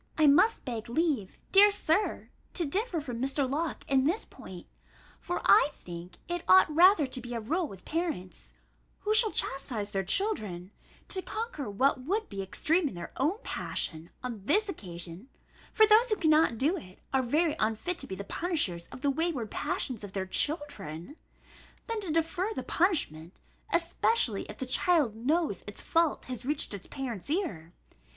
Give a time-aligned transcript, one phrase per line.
[0.17, 3.47] I must beg leave, dear Sir, to differ from Mr.
[3.47, 4.65] Locke in this point;
[5.19, 8.55] for I think it ought rather to be a rule with parents,
[9.01, 10.71] who shall chastise their children,
[11.09, 15.29] to conquer what would be extreme in their own passion on this occasion
[15.71, 19.11] (for those who cannot do it, are very unfit to be the punishers of the
[19.11, 21.15] wayward passions of their children),
[21.85, 23.35] than to defer the punishment,
[23.71, 27.71] especially if the child knows its fault has reached its parent's ear.